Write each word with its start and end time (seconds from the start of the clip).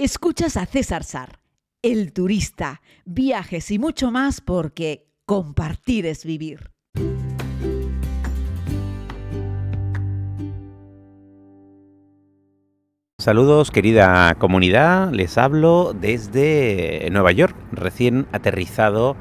Escuchas 0.00 0.56
a 0.56 0.64
César 0.64 1.02
Sar, 1.02 1.40
el 1.82 2.12
turista, 2.12 2.82
viajes 3.04 3.68
y 3.72 3.80
mucho 3.80 4.12
más 4.12 4.40
porque 4.40 5.08
compartir 5.26 6.06
es 6.06 6.24
vivir. 6.24 6.70
Saludos 13.18 13.72
querida 13.72 14.36
comunidad, 14.36 15.10
les 15.10 15.36
hablo 15.36 15.92
desde 16.00 17.08
Nueva 17.10 17.32
York, 17.32 17.56
recién 17.72 18.28
aterrizado 18.30 19.16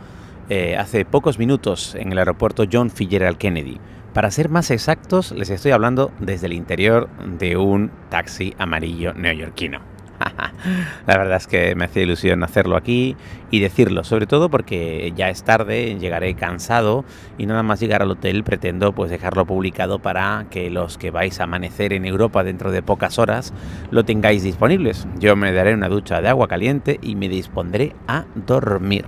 eh, 0.48 0.78
hace 0.78 1.06
pocos 1.06 1.40
minutos 1.40 1.96
en 1.96 2.12
el 2.12 2.20
aeropuerto 2.20 2.66
John 2.72 2.92
Fitzgerald 2.92 3.40
Kennedy. 3.40 3.80
Para 4.14 4.30
ser 4.30 4.50
más 4.50 4.70
exactos, 4.70 5.32
les 5.32 5.50
estoy 5.50 5.72
hablando 5.72 6.12
desde 6.20 6.46
el 6.46 6.54
interior 6.54 7.10
de 7.40 7.58
un 7.58 7.90
taxi 8.12 8.54
amarillo 8.60 9.16
neoyorquino. 9.16 9.97
La 10.20 11.18
verdad 11.18 11.38
es 11.38 11.48
que 11.48 11.76
me 11.76 11.86
hacía 11.86 12.04
ilusión 12.04 12.44
hacerlo 12.44 12.76
aquí 12.76 13.16
y 13.52 13.60
decirlo, 13.60 14.04
sobre 14.04 14.28
todo 14.28 14.50
porque 14.50 15.14
ya 15.16 15.30
es 15.30 15.44
tarde, 15.44 15.98
llegaré 16.00 16.34
cansado 16.36 17.06
y 17.38 17.46
nada 17.46 17.64
más 17.64 17.80
llegar 17.80 18.02
al 18.02 18.12
hotel 18.12 18.44
pretendo 18.44 18.94
pues 18.94 19.10
dejarlo 19.10 19.46
publicado 19.46 20.00
para 20.00 20.46
que 20.50 20.70
los 20.70 20.98
que 20.98 21.12
vais 21.12 21.40
a 21.40 21.44
amanecer 21.44 21.94
en 21.94 22.06
Europa 22.06 22.44
dentro 22.44 22.72
de 22.72 22.82
pocas 22.82 23.20
horas 23.20 23.54
lo 23.92 24.04
tengáis 24.04 24.44
disponibles. 24.44 25.08
Yo 25.20 25.36
me 25.36 25.54
daré 25.54 25.74
una 25.74 25.90
ducha 25.90 26.22
de 26.22 26.30
agua 26.30 26.48
caliente 26.48 27.00
y 27.02 27.16
me 27.16 27.30
dispondré 27.30 27.96
a 28.08 28.26
dormir. 28.36 29.06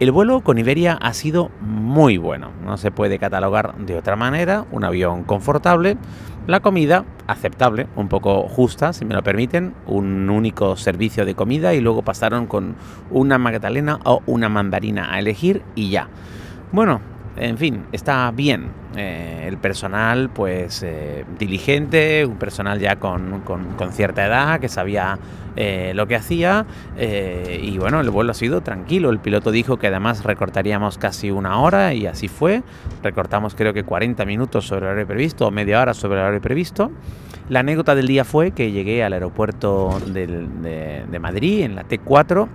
El 0.00 0.12
vuelo 0.12 0.40
con 0.40 0.56
Iberia 0.56 0.94
ha 0.94 1.12
sido 1.12 1.50
muy 1.60 2.16
bueno, 2.16 2.52
no 2.64 2.78
se 2.78 2.90
puede 2.90 3.18
catalogar 3.18 3.76
de 3.76 3.98
otra 3.98 4.16
manera, 4.16 4.64
un 4.72 4.82
avión 4.82 5.24
confortable, 5.24 5.98
la 6.46 6.60
comida 6.60 7.04
aceptable, 7.26 7.86
un 7.96 8.08
poco 8.08 8.48
justa, 8.48 8.94
si 8.94 9.04
me 9.04 9.12
lo 9.12 9.22
permiten, 9.22 9.74
un 9.86 10.30
único 10.30 10.74
servicio 10.78 11.26
de 11.26 11.34
comida 11.34 11.74
y 11.74 11.82
luego 11.82 12.00
pasaron 12.00 12.46
con 12.46 12.76
una 13.10 13.36
magdalena 13.36 14.00
o 14.04 14.22
una 14.24 14.48
mandarina 14.48 15.12
a 15.12 15.18
elegir 15.18 15.60
y 15.74 15.90
ya. 15.90 16.08
Bueno, 16.72 17.02
en 17.36 17.58
fin, 17.58 17.84
está 17.92 18.30
bien. 18.32 18.80
Eh, 18.96 19.44
el 19.46 19.56
personal, 19.56 20.30
pues, 20.30 20.82
eh, 20.82 21.24
diligente, 21.38 22.26
un 22.26 22.36
personal 22.36 22.80
ya 22.80 22.96
con, 22.96 23.42
cierta 23.92 24.26
edad, 24.26 24.58
que 24.58 24.68
sabía 24.68 25.18
eh, 25.54 25.92
lo 25.94 26.06
que 26.06 26.16
hacía. 26.16 26.66
y 26.98 27.78
bueno, 27.78 28.00
el 28.00 28.10
vuelo 28.10 28.32
ha 28.32 28.34
sido 28.34 28.62
tranquilo. 28.62 29.10
El 29.10 29.20
piloto 29.20 29.52
dijo 29.52 29.78
que 29.78 29.86
además 29.86 30.24
recortaríamos 30.24 30.98
casi 30.98 31.30
una 31.30 31.60
hora 31.60 31.94
y 31.94 32.06
así 32.06 32.28
fue. 32.28 32.62
Recortamos 33.02 33.54
creo 33.54 33.72
que 33.72 33.84
40 33.84 34.24
minutos 34.24 34.66
sobre 34.66 34.86
el 34.86 34.92
horario 34.92 35.06
previsto 35.06 35.46
o 35.46 35.50
media 35.50 35.80
hora 35.80 35.94
sobre 35.94 36.16
el 36.16 36.22
horario 36.22 36.40
previsto. 36.40 36.90
La 37.48 37.60
anécdota 37.60 37.94
del 37.94 38.06
día 38.06 38.24
fue 38.24 38.52
que 38.52 38.70
llegué 38.70 39.02
al 39.02 39.12
aeropuerto 39.12 40.00
de, 40.06 41.06
de 41.08 41.18
Madrid 41.18 41.62
en 41.62 41.74
la 41.74 41.84
T4 41.84 42.48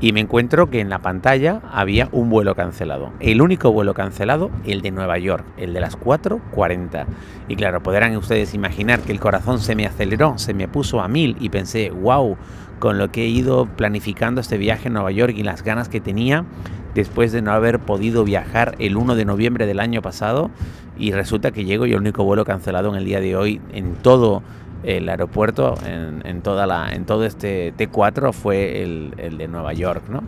y 0.00 0.12
me 0.12 0.20
encuentro 0.20 0.70
que 0.70 0.80
en 0.80 0.88
la 0.88 1.00
pantalla 1.00 1.60
había 1.70 2.08
un 2.12 2.30
vuelo 2.30 2.54
cancelado. 2.54 3.12
El 3.20 3.42
único 3.42 3.70
vuelo 3.70 3.92
cancelado, 3.92 4.50
el 4.64 4.80
de 4.80 4.90
Nueva 4.90 5.18
York, 5.18 5.44
el 5.58 5.74
de 5.74 5.80
las 5.80 5.98
4.40. 5.98 7.04
Y 7.48 7.56
claro, 7.56 7.82
podrán 7.82 8.16
ustedes 8.16 8.54
imaginar 8.54 9.00
que 9.00 9.12
el 9.12 9.20
corazón 9.20 9.58
se 9.58 9.74
me 9.74 9.86
aceleró, 9.86 10.38
se 10.38 10.54
me 10.54 10.68
puso 10.68 11.00
a 11.00 11.08
mil 11.08 11.36
y 11.38 11.50
pensé, 11.50 11.90
wow, 11.90 12.36
con 12.78 12.96
lo 12.96 13.12
que 13.12 13.24
he 13.24 13.28
ido 13.28 13.66
planificando 13.66 14.40
este 14.40 14.56
viaje 14.56 14.88
a 14.88 14.90
Nueva 14.90 15.10
York 15.10 15.34
y 15.36 15.42
las 15.42 15.62
ganas 15.62 15.90
que 15.90 16.00
tenía 16.00 16.46
después 16.94 17.30
de 17.30 17.42
no 17.42 17.52
haber 17.52 17.78
podido 17.78 18.24
viajar 18.24 18.74
el 18.78 18.96
1 18.96 19.14
de 19.14 19.24
noviembre 19.26 19.66
del 19.66 19.80
año 19.80 20.00
pasado 20.00 20.50
y 20.98 21.12
resulta 21.12 21.50
que 21.50 21.64
llego 21.64 21.86
y 21.86 21.92
el 21.92 21.98
único 21.98 22.24
vuelo 22.24 22.44
cancelado 22.44 22.88
en 22.90 22.96
el 22.96 23.04
día 23.04 23.20
de 23.20 23.36
hoy 23.36 23.60
en 23.72 23.94
todo 23.94 24.42
el 24.82 25.08
aeropuerto 25.08 25.74
en, 25.84 26.42
toda 26.42 26.66
la, 26.66 26.92
en 26.92 27.04
todo 27.04 27.24
este 27.24 27.74
T4 27.74 28.32
fue 28.32 28.82
el, 28.82 29.36
de 29.36 29.48
Nueva 29.48 29.72
York, 29.72 30.04
¿no? 30.08 30.22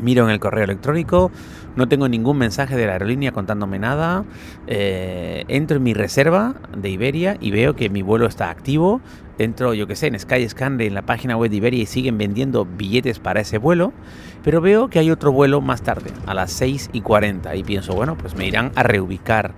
Miro 0.00 0.24
en 0.24 0.30
el 0.30 0.40
correo 0.40 0.64
electrónico, 0.64 1.30
no 1.76 1.88
tengo 1.88 2.08
ningún 2.08 2.36
mensaje 2.36 2.76
de 2.76 2.86
la 2.86 2.92
aerolínea 2.94 3.32
contándome 3.32 3.78
nada. 3.78 4.24
Eh, 4.66 5.44
entro 5.48 5.76
en 5.76 5.82
mi 5.84 5.94
reserva 5.94 6.54
de 6.76 6.90
Iberia 6.90 7.36
y 7.40 7.50
veo 7.50 7.76
que 7.76 7.88
mi 7.88 8.02
vuelo 8.02 8.26
está 8.26 8.50
activo. 8.50 9.00
Entro, 9.38 9.72
yo 9.74 9.86
que 9.86 9.96
sé, 9.96 10.08
en 10.08 10.18
Skyscanner, 10.18 10.86
en 10.86 10.94
la 10.94 11.02
página 11.02 11.36
web 11.36 11.50
de 11.50 11.56
Iberia 11.56 11.82
y 11.82 11.86
siguen 11.86 12.18
vendiendo 12.18 12.66
billetes 12.66 13.20
para 13.20 13.40
ese 13.40 13.58
vuelo. 13.58 13.92
Pero 14.42 14.60
veo 14.60 14.88
que 14.88 14.98
hay 14.98 15.10
otro 15.10 15.32
vuelo 15.32 15.60
más 15.60 15.82
tarde, 15.82 16.10
a 16.26 16.34
las 16.34 16.50
6 16.52 16.90
y 16.92 17.00
40. 17.00 17.54
Y 17.54 17.62
pienso, 17.62 17.94
bueno, 17.94 18.18
pues 18.18 18.36
me 18.36 18.46
irán 18.46 18.72
a 18.74 18.82
reubicar 18.82 19.54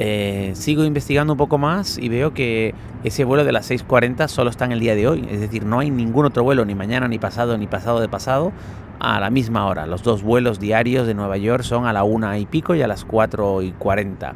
eh, 0.00 0.52
sigo 0.54 0.84
investigando 0.84 1.32
un 1.32 1.36
poco 1.36 1.58
más 1.58 1.98
y 1.98 2.08
veo 2.08 2.32
que 2.32 2.72
ese 3.02 3.24
vuelo 3.24 3.44
de 3.44 3.50
las 3.50 3.68
6.40 3.68 4.28
solo 4.28 4.48
está 4.48 4.64
en 4.64 4.70
el 4.70 4.78
día 4.78 4.94
de 4.94 5.08
hoy. 5.08 5.26
Es 5.28 5.40
decir, 5.40 5.64
no 5.64 5.80
hay 5.80 5.90
ningún 5.90 6.24
otro 6.24 6.44
vuelo, 6.44 6.64
ni 6.64 6.76
mañana, 6.76 7.08
ni 7.08 7.18
pasado, 7.18 7.58
ni 7.58 7.66
pasado 7.66 7.98
de 8.00 8.08
pasado, 8.08 8.52
a 9.00 9.18
la 9.18 9.30
misma 9.30 9.66
hora. 9.66 9.86
Los 9.86 10.04
dos 10.04 10.22
vuelos 10.22 10.60
diarios 10.60 11.06
de 11.08 11.14
Nueva 11.14 11.36
York 11.36 11.64
son 11.64 11.86
a 11.86 11.92
la 11.92 12.04
1 12.04 12.36
y 12.36 12.46
pico 12.46 12.76
y 12.76 12.82
a 12.82 12.86
las 12.86 13.04
4 13.04 13.62
y 13.62 13.72
40. 13.72 14.34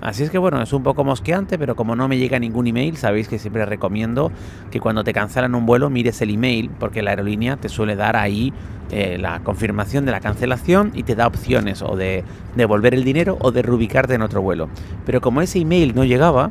Así 0.00 0.22
es 0.22 0.30
que 0.30 0.38
bueno, 0.38 0.62
es 0.62 0.72
un 0.72 0.82
poco 0.82 1.04
mosqueante, 1.04 1.58
pero 1.58 1.76
como 1.76 1.94
no 1.94 2.08
me 2.08 2.16
llega 2.16 2.38
ningún 2.38 2.66
email, 2.66 2.96
sabéis 2.96 3.28
que 3.28 3.38
siempre 3.38 3.66
recomiendo 3.66 4.32
que 4.70 4.80
cuando 4.80 5.04
te 5.04 5.12
cancelan 5.12 5.54
un 5.54 5.66
vuelo 5.66 5.90
mires 5.90 6.22
el 6.22 6.30
email, 6.30 6.70
porque 6.78 7.02
la 7.02 7.10
aerolínea 7.10 7.56
te 7.56 7.68
suele 7.68 7.96
dar 7.96 8.16
ahí 8.16 8.52
eh, 8.90 9.18
la 9.20 9.40
confirmación 9.40 10.06
de 10.06 10.12
la 10.12 10.20
cancelación 10.20 10.92
y 10.94 11.02
te 11.02 11.14
da 11.14 11.26
opciones 11.26 11.82
o 11.82 11.96
de 11.96 12.24
devolver 12.56 12.94
el 12.94 13.04
dinero 13.04 13.36
o 13.40 13.52
de 13.52 13.62
reubicarte 13.62 14.14
en 14.14 14.22
otro 14.22 14.42
vuelo. 14.42 14.68
Pero 15.04 15.20
como 15.20 15.42
ese 15.42 15.60
email 15.60 15.94
no 15.94 16.04
llegaba, 16.04 16.50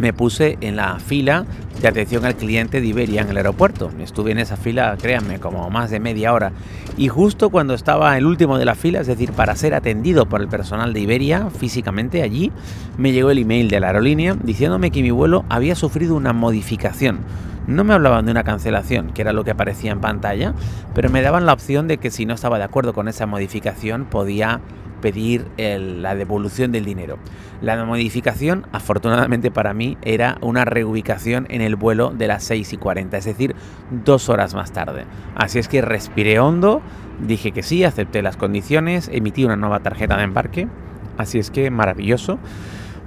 me 0.00 0.14
puse 0.14 0.56
en 0.62 0.76
la 0.76 0.98
fila 0.98 1.44
de 1.80 1.88
atención 1.88 2.24
al 2.24 2.34
cliente 2.34 2.80
de 2.80 2.86
Iberia 2.86 3.20
en 3.20 3.28
el 3.28 3.36
aeropuerto. 3.36 3.90
Estuve 4.00 4.32
en 4.32 4.38
esa 4.38 4.56
fila, 4.56 4.96
créanme, 5.00 5.38
como 5.38 5.68
más 5.70 5.90
de 5.90 6.00
media 6.00 6.32
hora. 6.32 6.52
Y 6.96 7.08
justo 7.08 7.50
cuando 7.50 7.74
estaba 7.74 8.16
el 8.16 8.26
último 8.26 8.58
de 8.58 8.64
la 8.64 8.74
fila, 8.74 9.00
es 9.00 9.06
decir, 9.06 9.32
para 9.32 9.54
ser 9.56 9.74
atendido 9.74 10.26
por 10.26 10.40
el 10.40 10.48
personal 10.48 10.92
de 10.92 11.00
Iberia 11.00 11.50
físicamente 11.50 12.22
allí, 12.22 12.50
me 12.96 13.12
llegó 13.12 13.30
el 13.30 13.38
email 13.38 13.68
de 13.68 13.80
la 13.80 13.88
aerolínea 13.88 14.36
diciéndome 14.42 14.90
que 14.90 15.02
mi 15.02 15.10
vuelo 15.10 15.44
había 15.48 15.74
sufrido 15.74 16.14
una 16.16 16.32
modificación. 16.32 17.20
No 17.66 17.84
me 17.84 17.94
hablaban 17.94 18.24
de 18.24 18.32
una 18.32 18.42
cancelación, 18.42 19.12
que 19.12 19.22
era 19.22 19.32
lo 19.32 19.44
que 19.44 19.50
aparecía 19.50 19.92
en 19.92 20.00
pantalla, 20.00 20.54
pero 20.94 21.10
me 21.10 21.22
daban 21.22 21.46
la 21.46 21.52
opción 21.52 21.88
de 21.88 21.98
que 21.98 22.10
si 22.10 22.24
no 22.24 22.34
estaba 22.34 22.58
de 22.58 22.64
acuerdo 22.64 22.94
con 22.94 23.06
esa 23.06 23.26
modificación 23.26 24.06
podía 24.06 24.60
pedir 25.00 25.46
la 25.56 26.14
devolución 26.14 26.72
del 26.72 26.84
dinero. 26.84 27.18
La 27.62 27.84
modificación, 27.84 28.66
afortunadamente 28.72 29.50
para 29.50 29.74
mí, 29.74 29.98
era 30.02 30.38
una 30.40 30.64
reubicación 30.64 31.46
en 31.50 31.60
el 31.60 31.76
vuelo 31.76 32.10
de 32.10 32.26
las 32.26 32.44
6 32.44 32.72
y 32.72 32.76
40, 32.76 33.18
es 33.18 33.24
decir, 33.24 33.54
dos 33.90 34.28
horas 34.28 34.54
más 34.54 34.72
tarde. 34.72 35.04
Así 35.34 35.58
es 35.58 35.68
que 35.68 35.82
respiré 35.82 36.38
hondo, 36.38 36.80
dije 37.26 37.52
que 37.52 37.62
sí, 37.62 37.84
acepté 37.84 38.22
las 38.22 38.36
condiciones, 38.36 39.10
emití 39.12 39.44
una 39.44 39.56
nueva 39.56 39.80
tarjeta 39.80 40.16
de 40.16 40.24
embarque, 40.24 40.68
así 41.18 41.38
es 41.38 41.50
que 41.50 41.70
maravilloso 41.70 42.38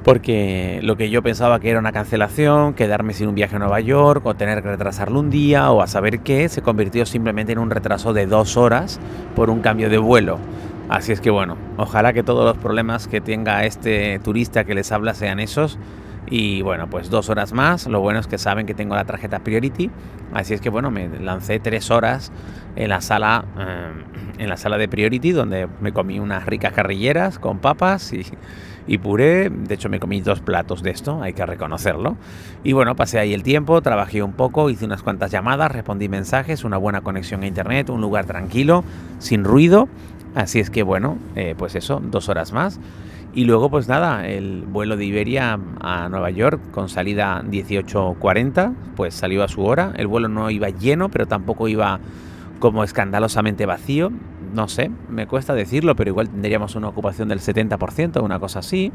porque 0.03 0.79
lo 0.83 0.97
que 0.97 1.09
yo 1.09 1.23
pensaba 1.23 1.59
que 1.59 1.69
era 1.69 1.79
una 1.79 1.91
cancelación, 1.91 2.73
quedarme 2.73 3.13
sin 3.13 3.29
un 3.29 3.35
viaje 3.35 3.55
a 3.55 3.59
Nueva 3.59 3.79
York 3.79 4.25
o 4.25 4.35
tener 4.35 4.61
que 4.61 4.69
retrasarlo 4.69 5.19
un 5.19 5.29
día 5.29 5.71
o 5.71 5.81
a 5.81 5.87
saber 5.87 6.19
qué, 6.19 6.49
se 6.49 6.61
convirtió 6.61 7.05
simplemente 7.05 7.53
en 7.53 7.59
un 7.59 7.69
retraso 7.69 8.13
de 8.13 8.27
dos 8.27 8.57
horas 8.57 8.99
por 9.35 9.49
un 9.49 9.61
cambio 9.61 9.89
de 9.89 9.97
vuelo. 9.97 10.39
Así 10.93 11.11
es 11.11 11.21
que 11.21 11.31
bueno, 11.31 11.57
ojalá 11.77 12.13
que 12.13 12.21
todos 12.21 12.45
los 12.45 12.55
problemas 12.59 13.07
que 13.07 13.19
tenga 13.19 13.65
este 13.65 14.19
turista 14.19 14.63
que 14.63 14.75
les 14.75 14.91
habla 14.91 15.15
sean 15.15 15.39
esos. 15.39 15.79
Y 16.27 16.61
bueno, 16.61 16.87
pues 16.87 17.09
dos 17.09 17.31
horas 17.31 17.51
más. 17.51 17.87
Lo 17.87 17.99
bueno 17.99 18.19
es 18.19 18.27
que 18.27 18.37
saben 18.37 18.67
que 18.67 18.75
tengo 18.75 18.93
la 18.93 19.03
tarjeta 19.03 19.39
Priority. 19.39 19.89
Así 20.33 20.53
es 20.53 20.61
que 20.61 20.69
bueno, 20.69 20.91
me 20.91 21.09
lancé 21.19 21.59
tres 21.59 21.89
horas 21.89 22.31
en 22.75 22.89
la 22.89 23.01
sala, 23.01 23.43
eh, 23.57 23.91
en 24.37 24.49
la 24.49 24.55
sala 24.55 24.77
de 24.77 24.87
Priority, 24.87 25.31
donde 25.31 25.67
me 25.81 25.93
comí 25.93 26.19
unas 26.19 26.45
ricas 26.45 26.73
carrilleras 26.73 27.39
con 27.39 27.57
papas 27.57 28.13
y, 28.13 28.23
y 28.85 28.99
puré. 28.99 29.49
De 29.49 29.73
hecho, 29.73 29.89
me 29.89 29.99
comí 29.99 30.21
dos 30.21 30.41
platos 30.41 30.83
de 30.83 30.91
esto, 30.91 31.23
hay 31.23 31.33
que 31.33 31.43
reconocerlo. 31.43 32.17
Y 32.63 32.73
bueno, 32.73 32.95
pasé 32.95 33.17
ahí 33.17 33.33
el 33.33 33.41
tiempo, 33.41 33.81
trabajé 33.81 34.21
un 34.21 34.33
poco, 34.33 34.69
hice 34.69 34.85
unas 34.85 35.01
cuantas 35.01 35.31
llamadas, 35.31 35.71
respondí 35.71 36.07
mensajes, 36.07 36.63
una 36.63 36.77
buena 36.77 37.01
conexión 37.01 37.41
a 37.41 37.47
internet, 37.47 37.89
un 37.89 37.99
lugar 37.99 38.25
tranquilo, 38.25 38.83
sin 39.17 39.43
ruido. 39.43 39.89
Así 40.35 40.59
es 40.59 40.69
que 40.69 40.83
bueno, 40.83 41.17
eh, 41.35 41.55
pues 41.57 41.75
eso, 41.75 42.01
dos 42.03 42.29
horas 42.29 42.53
más. 42.53 42.79
Y 43.35 43.45
luego 43.45 43.69
pues 43.69 43.87
nada, 43.87 44.27
el 44.27 44.61
vuelo 44.61 44.95
de 44.95 45.05
Iberia 45.05 45.59
a 45.81 46.09
Nueva 46.09 46.29
York 46.29 46.59
con 46.71 46.87
salida 46.87 47.43
18.40, 47.43 48.73
pues 48.95 49.15
salió 49.15 49.43
a 49.43 49.47
su 49.47 49.63
hora. 49.63 49.91
El 49.95 50.07
vuelo 50.07 50.27
no 50.27 50.51
iba 50.51 50.69
lleno, 50.69 51.09
pero 51.09 51.25
tampoco 51.25 51.67
iba 51.67 51.99
como 52.59 52.83
escandalosamente 52.83 53.65
vacío. 53.65 54.11
No 54.53 54.67
sé, 54.67 54.91
me 55.09 55.25
cuesta 55.25 55.55
decirlo, 55.55 55.95
pero 55.95 56.11
igual 56.11 56.29
tendríamos 56.29 56.75
una 56.75 56.89
ocupación 56.89 57.27
del 57.27 57.39
70%, 57.39 58.23
una 58.23 58.39
cosa 58.39 58.59
así. 58.59 58.91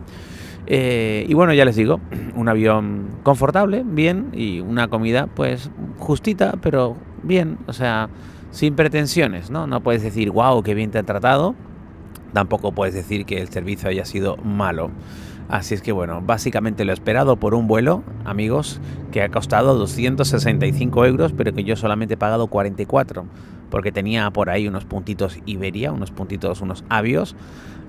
Eh, 0.67 1.27
y 1.29 1.35
bueno, 1.35 1.53
ya 1.53 1.65
les 1.65 1.75
digo, 1.75 2.01
un 2.37 2.49
avión 2.49 3.09
confortable, 3.25 3.83
bien, 3.85 4.31
y 4.33 4.61
una 4.61 4.87
comida 4.87 5.27
pues 5.27 5.71
justita, 5.99 6.55
pero 6.63 6.97
bien. 7.25 7.59
O 7.67 7.73
sea, 7.73 8.09
sin 8.51 8.75
pretensiones, 8.75 9.51
¿no? 9.51 9.67
No 9.67 9.83
puedes 9.83 10.03
decir, 10.03 10.31
wow, 10.31 10.63
qué 10.63 10.75
bien 10.75 10.91
te 10.91 10.99
han 10.99 11.07
tratado. 11.07 11.55
Tampoco 12.33 12.73
puedes 12.73 12.95
decir 12.95 13.25
que 13.25 13.41
el 13.41 13.49
servicio 13.49 13.89
haya 13.89 14.05
sido 14.05 14.37
malo. 14.39 14.91
Así 15.49 15.75
es 15.75 15.81
que 15.81 15.93
bueno, 15.93 16.21
básicamente 16.21 16.85
lo 16.85 16.93
esperado 16.93 17.37
por 17.37 17.55
un 17.55 17.67
vuelo, 17.67 18.03
amigos, 18.27 18.81
que 19.13 19.23
ha 19.23 19.31
costado 19.31 19.75
265 19.79 21.07
euros, 21.07 21.33
pero 21.33 21.55
que 21.55 21.65
yo 21.65 21.75
solamente 21.75 22.15
he 22.15 22.17
pagado 22.19 22.49
44, 22.49 23.25
porque 23.71 23.93
tenía 23.93 24.31
por 24.31 24.51
ahí 24.51 24.69
unos 24.69 24.85
puntitos 24.85 25.39
Iberia, 25.47 25.93
unos 25.93 26.11
puntitos, 26.11 26.61
unos 26.61 26.85
avios. 26.89 27.37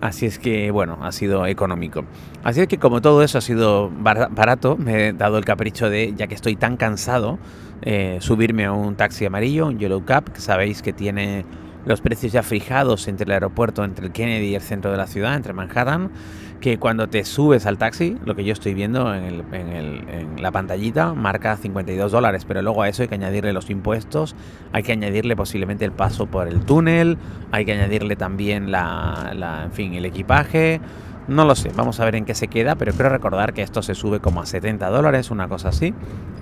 Así 0.01 0.25
es 0.25 0.39
que 0.39 0.71
bueno, 0.71 0.99
ha 1.01 1.11
sido 1.11 1.45
económico. 1.45 2.05
Así 2.43 2.61
es 2.61 2.67
que 2.67 2.77
como 2.77 3.01
todo 3.01 3.21
eso 3.21 3.37
ha 3.37 3.41
sido 3.41 3.91
barato, 3.99 4.77
me 4.77 5.09
he 5.09 5.13
dado 5.13 5.37
el 5.37 5.45
capricho 5.45 5.89
de, 5.89 6.13
ya 6.15 6.27
que 6.27 6.35
estoy 6.35 6.55
tan 6.55 6.77
cansado, 6.77 7.37
eh, 7.81 8.17
subirme 8.21 8.65
a 8.65 8.71
un 8.71 8.95
taxi 8.95 9.25
amarillo, 9.25 9.67
un 9.67 9.77
Yellow 9.77 10.05
Cab, 10.05 10.31
que 10.31 10.39
sabéis 10.39 10.81
que 10.81 10.93
tiene 10.93 11.45
los 11.85 12.01
precios 12.01 12.31
ya 12.31 12.43
fijados 12.43 13.07
entre 13.07 13.25
el 13.25 13.31
aeropuerto, 13.31 13.83
entre 13.83 14.07
el 14.07 14.11
Kennedy 14.11 14.49
y 14.49 14.55
el 14.55 14.61
centro 14.61 14.91
de 14.91 14.97
la 14.97 15.07
ciudad, 15.07 15.35
entre 15.35 15.53
Manhattan, 15.53 16.11
que 16.59 16.77
cuando 16.77 17.07
te 17.07 17.23
subes 17.23 17.65
al 17.65 17.77
taxi, 17.77 18.17
lo 18.25 18.35
que 18.35 18.43
yo 18.43 18.53
estoy 18.53 18.73
viendo 18.73 19.13
en, 19.13 20.41
la 20.41 20.51
pantallita, 20.51 21.13
marca 21.13 21.55
52 21.55 22.11
dólares, 22.11 22.45
pero 22.45 22.61
luego 22.61 22.81
a 22.81 22.89
eso 22.89 23.01
hay 23.01 23.07
que 23.07 23.15
añadirle 23.15 23.53
los 23.53 23.69
impuestos, 23.69 24.35
hay 24.73 24.83
que 24.83 24.91
añadirle 24.91 25.35
posiblemente 25.35 25.85
el 25.85 25.91
paso 25.91 26.27
por 26.27 26.47
el 26.47 26.61
túnel, 26.61 27.17
hay 27.51 27.65
que 27.65 27.73
añadirle 27.73 28.15
también 28.15 28.71
la, 28.71 29.61
en 29.65 29.71
fin, 29.71 29.93
el 29.93 30.05
equipaje. 30.05 30.81
No 31.27 31.45
lo 31.45 31.53
sé, 31.53 31.71
vamos 31.75 31.99
a 31.99 32.05
ver 32.05 32.15
en 32.15 32.25
qué 32.25 32.33
se 32.33 32.47
queda, 32.47 32.75
pero 32.75 32.91
creo 32.91 33.09
recordar 33.09 33.53
que 33.53 33.61
esto 33.61 33.83
se 33.83 33.93
sube 33.93 34.19
como 34.19 34.41
a 34.41 34.47
70 34.47 34.89
dólares, 34.89 35.29
una 35.29 35.47
cosa 35.47 35.69
así. 35.69 35.93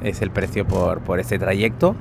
Es 0.01 0.22
el 0.22 0.31
precio 0.31 0.66
por, 0.66 1.01
por 1.01 1.19
este 1.19 1.38
trayecto 1.38 1.95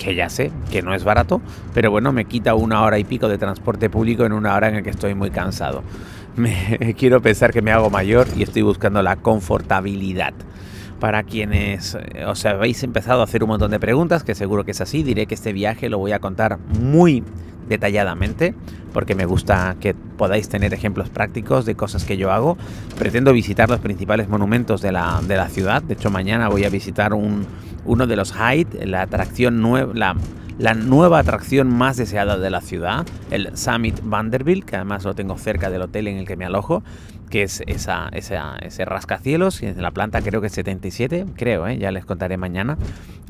que 0.00 0.14
ya 0.14 0.30
sé 0.30 0.50
que 0.72 0.80
no 0.80 0.94
es 0.94 1.04
barato, 1.04 1.42
pero 1.74 1.90
bueno, 1.90 2.10
me 2.10 2.24
quita 2.24 2.54
una 2.54 2.82
hora 2.82 2.98
y 2.98 3.04
pico 3.04 3.28
de 3.28 3.36
transporte 3.36 3.90
público 3.90 4.24
en 4.24 4.32
una 4.32 4.54
hora 4.54 4.68
en 4.68 4.76
la 4.76 4.82
que 4.82 4.90
estoy 4.90 5.14
muy 5.14 5.30
cansado. 5.30 5.82
Quiero 6.96 7.20
pensar 7.20 7.52
que 7.52 7.60
me 7.60 7.70
hago 7.70 7.90
mayor 7.90 8.26
y 8.34 8.42
estoy 8.42 8.62
buscando 8.62 9.02
la 9.02 9.16
confortabilidad. 9.16 10.32
Para 11.00 11.22
quienes 11.22 11.94
eh, 11.94 12.24
os 12.24 12.44
habéis 12.46 12.82
empezado 12.82 13.20
a 13.20 13.24
hacer 13.24 13.42
un 13.42 13.50
montón 13.50 13.70
de 13.70 13.80
preguntas, 13.80 14.24
que 14.24 14.34
seguro 14.34 14.64
que 14.64 14.70
es 14.70 14.80
así, 14.80 15.02
diré 15.02 15.26
que 15.26 15.34
este 15.34 15.52
viaje 15.52 15.88
lo 15.90 15.98
voy 15.98 16.12
a 16.12 16.18
contar 16.18 16.58
muy 16.78 17.22
detalladamente, 17.68 18.54
porque 18.92 19.14
me 19.14 19.26
gusta 19.26 19.76
que 19.80 19.94
podáis 19.94 20.48
tener 20.48 20.74
ejemplos 20.74 21.08
prácticos 21.08 21.64
de 21.64 21.74
cosas 21.74 22.04
que 22.04 22.16
yo 22.16 22.32
hago. 22.32 22.56
Pretendo 22.98 23.32
visitar 23.32 23.68
los 23.68 23.80
principales 23.80 24.28
monumentos 24.28 24.82
de 24.82 24.92
la, 24.92 25.20
de 25.26 25.36
la 25.36 25.48
ciudad. 25.48 25.82
De 25.82 25.94
hecho, 25.94 26.10
mañana 26.10 26.48
voy 26.48 26.64
a 26.64 26.68
visitar 26.68 27.14
un, 27.14 27.46
uno 27.84 28.06
de 28.06 28.16
los 28.16 28.32
Hyde, 28.32 28.86
la 28.86 29.02
atracción 29.02 29.60
nueva, 29.60 29.92
la, 29.94 30.16
la, 30.58 30.74
nueva 30.74 31.18
atracción 31.18 31.68
más 31.68 31.96
deseada 31.96 32.38
de 32.38 32.50
la 32.50 32.60
ciudad, 32.60 33.06
el 33.30 33.56
Summit 33.56 34.00
Vanderbilt, 34.02 34.64
que 34.64 34.76
además 34.76 35.04
lo 35.04 35.14
tengo 35.14 35.36
cerca 35.38 35.70
del 35.70 35.82
hotel 35.82 36.08
en 36.08 36.18
el 36.18 36.26
que 36.26 36.36
me 36.36 36.44
alojo 36.44 36.82
que 37.30 37.44
es 37.44 37.62
esa, 37.66 38.08
esa, 38.12 38.56
ese 38.60 38.84
rascacielos, 38.84 39.62
en 39.62 39.80
la 39.80 39.92
planta 39.92 40.20
creo 40.20 40.40
que 40.40 40.48
es 40.48 40.52
77, 40.52 41.26
creo, 41.36 41.66
¿eh? 41.68 41.78
ya 41.78 41.92
les 41.92 42.04
contaré 42.04 42.36
mañana. 42.36 42.76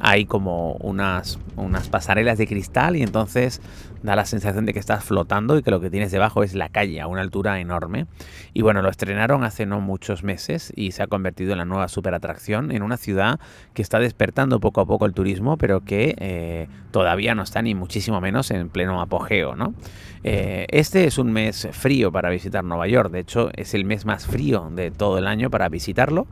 Hay 0.01 0.25
como 0.25 0.73
unas, 0.75 1.39
unas 1.57 1.89
pasarelas 1.89 2.39
de 2.39 2.47
cristal 2.47 2.97
y 2.97 3.03
entonces 3.03 3.61
da 4.03 4.17
la 4.17 4.25
sensación 4.25 4.67
de 4.67 4.73
que 4.73 4.79
estás 4.79 5.05
flotando 5.05 5.59
y 5.59 5.63
que 5.63 5.71
lo 5.71 5.81
que 5.81 5.91
tienes 5.91 6.11
debajo 6.11 6.43
es 6.43 6.55
la 6.55 6.69
calle 6.69 7.01
a 7.01 7.07
una 7.07 7.21
altura 7.21 7.61
enorme. 7.61 8.07
Y 8.55 8.63
bueno, 8.63 8.83
lo 8.83 8.89
estrenaron 8.89 9.45
hace 9.45 9.67
no 9.67 9.81
muchos 9.81 10.23
meses 10.23 10.73
y 10.75 10.93
se 10.93 11.03
ha 11.03 11.07
convertido 11.07 11.53
en 11.53 11.59
la 11.59 11.65
nueva 11.65 11.89
superatracción 11.89 12.73
en 12.73 12.83
una 12.83 12.97
ciudad 12.97 13.39
que 13.75 13.83
está 13.83 13.99
despertando 13.99 14.61
poco 14.61 14.81
a 14.81 14.87
poco 14.87 15.07
el 15.07 15.13
turismo, 15.13 15.57
pero 15.59 15.83
que 15.83 16.15
eh, 16.19 16.69
todavía 16.91 17.35
no 17.35 17.43
está 17.43 17.63
ni 17.63 17.75
muchísimo 17.75 18.21
menos 18.21 18.51
en 18.51 18.69
pleno 18.69 19.01
apogeo, 19.01 19.55
¿no? 19.55 19.75
Eh, 20.23 20.67
este 20.69 21.07
es 21.07 21.17
un 21.17 21.33
mes 21.33 21.69
frío 21.73 22.13
para 22.13 22.29
visitar 22.29 22.63
Nueva 22.63 22.87
York, 22.87 23.11
de 23.11 23.21
hecho 23.21 23.51
es 23.55 23.73
el 23.73 23.87
mes 23.87 24.05
más 24.05 24.27
frío 24.27 24.71
de 24.71 24.91
todo 24.91 25.17
el 25.17 25.27
año 25.27 25.49
para 25.49 25.71
visitarlo, 25.71 26.27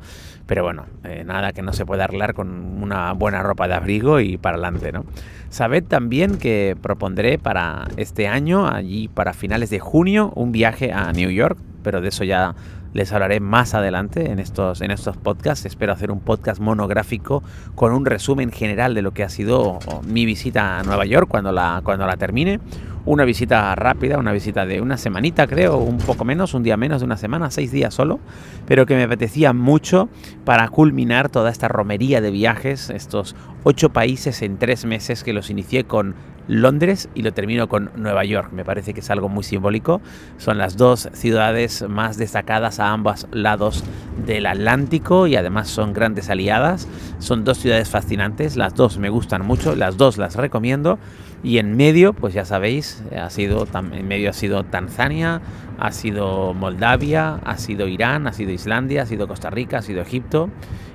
pero 0.47 0.63
bueno, 0.63 0.85
eh, 1.05 1.25
nada 1.25 1.53
que 1.53 1.63
no 1.63 1.73
se 1.73 1.87
pueda 1.87 2.05
arreglar 2.05 2.35
con 2.35 2.83
una 2.83 3.13
buena 3.13 3.43
ropa 3.43 3.58
de 3.67 3.75
abrigo 3.75 4.21
y 4.21 4.37
para 4.37 4.55
adelante, 4.57 4.93
¿no? 4.93 5.05
Sabed 5.51 5.83
también 5.83 6.37
que 6.37 6.77
propondré 6.81 7.39
para 7.39 7.89
este 7.97 8.29
año, 8.29 8.69
allí 8.69 9.09
para 9.09 9.33
finales 9.33 9.71
de 9.71 9.79
junio, 9.79 10.31
un 10.37 10.53
viaje 10.53 10.93
a 10.93 11.11
New 11.13 11.31
York, 11.31 11.59
pero 11.83 12.01
de 12.01 12.09
eso 12.09 12.23
ya 12.23 12.55
les 12.93 13.13
hablaré 13.13 13.41
más 13.41 13.75
adelante 13.75 14.31
en 14.31 14.39
estos, 14.39 14.81
en 14.81 14.91
estos 14.91 15.17
podcasts. 15.17 15.67
Espero 15.67 15.93
hacer 15.93 16.11
un 16.11 16.21
podcast 16.21 16.61
monográfico 16.61 17.43
con 17.75 17.93
un 17.93 18.07
resumen 18.07 18.53
general 18.53 18.95
de 18.95 19.03
lo 19.03 19.13
que 19.13 19.23
ha 19.23 19.29
sido 19.29 19.79
mi 20.07 20.25
visita 20.25 20.79
a 20.79 20.83
Nueva 20.83 21.05
York 21.05 21.29
cuando 21.29 21.53
la, 21.53 21.81
cuando 21.85 22.07
la 22.07 22.17
termine 22.17 22.61
una 23.05 23.25
visita 23.25 23.75
rápida, 23.75 24.19
una 24.19 24.33
visita 24.33 24.67
de 24.67 24.83
una 24.83 24.99
semanita 24.99 25.47
creo, 25.47 25.79
un 25.79 25.97
poco 25.97 26.27
menos, 26.27 26.53
un 26.53 26.63
día 26.63 26.77
menos 26.77 27.01
de 27.01 27.07
una 27.07 27.17
semana, 27.17 27.51
seis 27.51 27.73
días 27.73 27.95
solo, 27.95 28.21
pero 28.67 28.85
que 28.85 28.97
me 28.97 29.05
apetecía 29.05 29.55
mucho 29.55 30.11
para 30.45 30.69
culminar 30.69 31.31
toda 31.31 31.51
esta 31.51 31.69
romería 31.69 32.21
de 32.21 32.31
viajes, 32.31 32.91
estos 32.91 33.35
ocho 33.65 33.91
países 33.91 34.43
en 34.43 34.59
tres 34.59 34.85
meses 34.85 35.25
que 35.25 35.33
los 35.33 35.49
inicié 35.49 35.85
con 35.85 36.15
Londres 36.49 37.09
y 37.15 37.23
lo 37.23 37.33
termino 37.33 37.69
con 37.69 37.91
Nueva 37.95 38.25
York. 38.25 38.51
Me 38.53 38.65
parece 38.65 38.95
que 38.95 39.01
es 39.01 39.11
algo 39.11 39.29
muy 39.29 39.45
simbólico. 39.45 40.01
Son 40.39 40.59
las 40.59 40.77
dos 40.77 41.09
ciudades 41.13 41.85
más 41.89 42.17
destacadas 42.17 42.81
a 42.81 42.93
ambos 42.93 43.29
lados 43.31 43.85
del 44.27 44.47
Atlántico 44.47 45.27
y 45.27 45.37
además 45.37 45.69
son 45.69 45.93
grandes 45.93 46.31
aliadas. 46.31 46.89
Son 47.19 47.45
dos 47.45 47.59
ciudades 47.59 47.89
fascinantes, 47.89 48.57
las 48.57 48.75
dos 48.75 48.99
me 48.99 49.11
gustan 49.11 49.47
mucho, 49.47 49.77
las 49.77 49.97
dos 49.97 50.19
las 50.19 50.37
recomiendo. 50.37 50.99
Y 51.43 51.59
en 51.59 51.77
medio, 51.77 52.15
pues 52.15 52.35
ya 52.35 52.45
sabéis, 52.45 53.05
ha 53.17 53.31
sido, 53.31 53.67
en 53.93 54.09
medio 54.09 54.31
ha 54.31 54.33
sido 54.33 54.65
Tanzania, 54.65 55.41
ha 55.79 55.93
sido 55.93 56.53
Moldavia, 56.53 57.37
ha 57.45 57.57
sido 57.59 57.87
Irán, 57.87 58.27
ha 58.27 58.33
sido 58.33 58.51
Islandia, 58.51 59.03
ha 59.03 59.07
sido 59.07 59.29
Costa 59.29 59.49
Rica, 59.49 59.79
ha 59.79 59.83
sido 59.83 60.03
Egipto. 60.03 60.51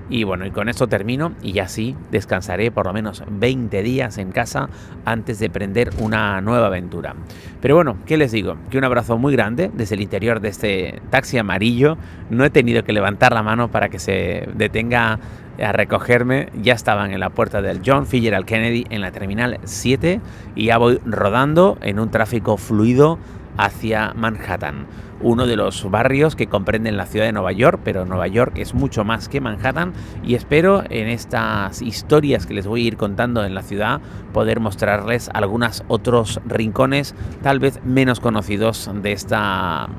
Y 0.09 0.23
bueno, 0.23 0.45
y 0.45 0.51
con 0.51 0.69
esto 0.69 0.87
termino 0.87 1.33
y 1.41 1.59
así 1.59 1.95
descansaré 2.11 2.71
por 2.71 2.85
lo 2.85 2.93
menos 2.93 3.23
20 3.27 3.81
días 3.83 4.17
en 4.17 4.31
casa 4.31 4.69
antes 5.05 5.39
de 5.39 5.49
prender 5.49 5.91
una 5.99 6.41
nueva 6.41 6.67
aventura. 6.67 7.15
Pero 7.61 7.75
bueno, 7.75 7.97
¿qué 8.05 8.17
les 8.17 8.31
digo? 8.31 8.57
Que 8.69 8.77
un 8.77 8.83
abrazo 8.83 9.17
muy 9.17 9.33
grande 9.33 9.71
desde 9.73 9.95
el 9.95 10.01
interior 10.01 10.39
de 10.39 10.49
este 10.49 11.01
taxi 11.09 11.37
amarillo. 11.37 11.97
No 12.29 12.43
he 12.43 12.49
tenido 12.49 12.83
que 12.83 12.93
levantar 12.93 13.33
la 13.33 13.43
mano 13.43 13.71
para 13.71 13.89
que 13.89 13.99
se 13.99 14.49
detenga 14.55 15.19
a 15.61 15.71
recogerme. 15.71 16.49
Ya 16.61 16.73
estaban 16.73 17.11
en 17.11 17.19
la 17.19 17.29
puerta 17.29 17.61
del 17.61 17.81
John 17.85 18.05
Fitzgerald 18.05 18.45
Kennedy 18.45 18.85
en 18.89 19.01
la 19.01 19.11
terminal 19.11 19.59
7 19.63 20.19
y 20.55 20.65
ya 20.65 20.77
voy 20.77 20.99
rodando 21.05 21.77
en 21.81 21.99
un 21.99 22.09
tráfico 22.09 22.57
fluido 22.57 23.19
hacia 23.57 24.13
Manhattan, 24.13 24.87
uno 25.21 25.45
de 25.47 25.55
los 25.55 25.89
barrios 25.89 26.35
que 26.35 26.47
comprenden 26.47 26.97
la 26.97 27.05
ciudad 27.05 27.25
de 27.25 27.31
Nueva 27.31 27.51
York, 27.51 27.79
pero 27.83 28.05
Nueva 28.05 28.27
York 28.27 28.57
es 28.57 28.73
mucho 28.73 29.03
más 29.03 29.29
que 29.29 29.41
Manhattan 29.41 29.93
y 30.23 30.35
espero 30.35 30.83
en 30.89 31.07
estas 31.07 31.81
historias 31.81 32.45
que 32.45 32.53
les 32.53 32.67
voy 32.67 32.83
a 32.83 32.87
ir 32.87 32.97
contando 32.97 33.43
en 33.45 33.55
la 33.55 33.63
ciudad 33.63 34.01
poder 34.33 34.59
mostrarles 34.59 35.29
algunos 35.33 35.83
otros 35.87 36.41
rincones 36.45 37.15
tal 37.41 37.59
vez 37.59 37.79
menos 37.83 38.19
conocidos 38.19 38.89
de 39.01 39.11
esta 39.11 39.89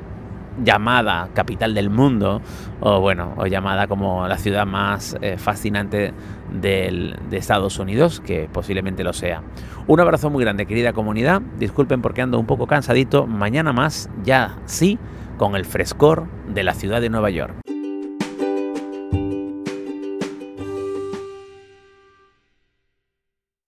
llamada 0.62 1.28
capital 1.34 1.74
del 1.74 1.90
mundo, 1.90 2.40
o 2.80 3.00
bueno, 3.00 3.34
o 3.36 3.46
llamada 3.46 3.86
como 3.86 4.26
la 4.28 4.38
ciudad 4.38 4.66
más 4.66 5.16
eh, 5.20 5.36
fascinante 5.38 6.12
de 6.52 7.16
Estados 7.32 7.78
Unidos, 7.78 8.20
que 8.20 8.48
posiblemente 8.52 9.02
lo 9.02 9.12
sea. 9.12 9.42
Un 9.86 10.00
abrazo 10.00 10.30
muy 10.30 10.44
grande, 10.44 10.66
querida 10.66 10.92
comunidad. 10.92 11.42
Disculpen 11.58 12.00
porque 12.00 12.22
ando 12.22 12.38
un 12.38 12.46
poco 12.46 12.66
cansadito. 12.66 13.26
Mañana 13.26 13.72
más, 13.72 14.08
ya 14.22 14.56
sí, 14.64 14.98
con 15.36 15.56
el 15.56 15.64
frescor 15.64 16.26
de 16.48 16.62
la 16.62 16.74
ciudad 16.74 17.00
de 17.00 17.10
Nueva 17.10 17.30
York. 17.30 17.63